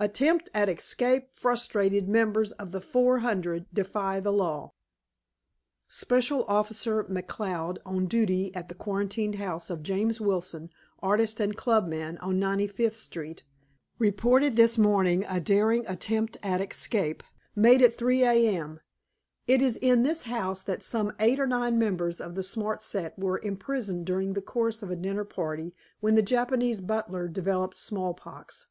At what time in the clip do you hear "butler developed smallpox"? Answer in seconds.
26.80-28.66